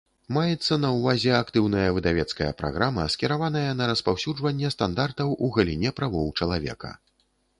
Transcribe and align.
Маецца 0.35 0.75
на 0.83 0.89
ўвазе 0.93 1.33
актыўная 1.39 1.89
выдавецкая 1.97 2.47
праграма, 2.61 3.05
скіраваная 3.15 3.75
на 3.81 3.89
распаўсюджванне 3.93 4.73
стандартаў 4.77 5.35
у 5.49 5.51
галіне 5.59 5.89
правоў 6.01 6.33
чалавека. 6.41 6.91